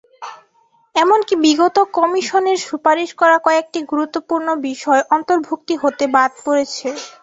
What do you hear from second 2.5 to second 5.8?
সুপারিশ করা কয়েকটি গুরুত্বপূর্ণ বিষয় অন্তর্ভুক্তি